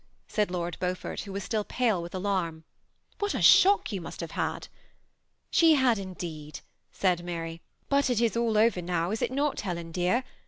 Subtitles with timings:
[0.35, 2.63] "said Lord Beaufort^ who was sdU pale with alamu
[3.19, 4.67] ^What a shock jou must have had!"^
[5.51, 7.53] She had, indeed," said Mary;
[7.85, 10.23] ^ but it is all over now; is not it, HJelen, dear?